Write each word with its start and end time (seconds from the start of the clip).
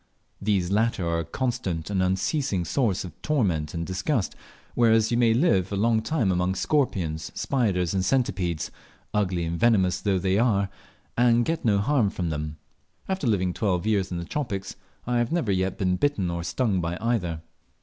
These 0.41 0.71
latter 0.71 1.07
are 1.07 1.19
a 1.19 1.23
constant 1.23 1.91
and 1.91 2.01
unceasing 2.01 2.65
source 2.65 3.03
of 3.05 3.21
torment 3.21 3.75
and 3.75 3.85
disgust, 3.85 4.35
whereas 4.73 5.11
you 5.11 5.17
may 5.19 5.31
live 5.31 5.71
a 5.71 5.75
long 5.75 6.01
time 6.01 6.31
among 6.31 6.55
scorpions, 6.55 7.31
spiders, 7.35 7.93
and 7.93 8.03
centipedes, 8.03 8.71
ugly 9.13 9.45
and 9.45 9.59
venomous 9.59 10.01
though 10.01 10.17
they 10.17 10.39
are, 10.39 10.69
and 11.15 11.45
get 11.45 11.63
no 11.63 11.77
harm 11.77 12.09
from 12.09 12.31
them. 12.31 12.57
After 13.07 13.27
living 13.27 13.53
twelve 13.53 13.85
years 13.85 14.11
in 14.11 14.17
the 14.17 14.25
tropics, 14.25 14.75
I 15.05 15.19
have 15.19 15.31
never 15.31 15.51
yet 15.51 15.77
been 15.77 15.97
bitten 15.97 16.31
or 16.31 16.43
stung 16.43 16.81
by 16.81 16.97
either. 16.99 17.41